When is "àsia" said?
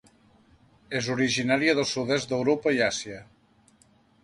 2.89-3.23